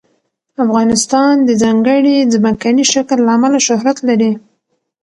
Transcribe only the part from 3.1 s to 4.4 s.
له امله شهرت لري.